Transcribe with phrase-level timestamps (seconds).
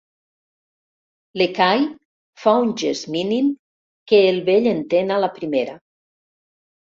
[1.41, 1.83] L'Ekahi
[2.45, 3.51] fa un gest mínim
[4.13, 5.77] que el vell entén a la primera.